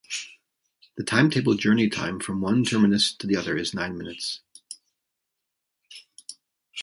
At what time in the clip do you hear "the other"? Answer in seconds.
3.27-3.55